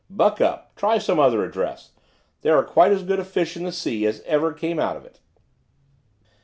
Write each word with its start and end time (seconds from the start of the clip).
Buck 0.09 0.41
up, 0.41 0.75
try 0.75 0.97
some 0.97 1.19
other 1.19 1.43
address, 1.43 1.91
there 2.41 2.57
are 2.57 2.63
quite 2.63 2.91
as 2.91 3.03
good 3.03 3.23
fish 3.27 3.55
in 3.55 3.65
the 3.65 3.71
sea 3.71 4.07
as 4.07 4.21
ever 4.25 4.51
came 4.51 4.79
out 4.79 4.97
of 4.97 5.05
it. 5.05 5.19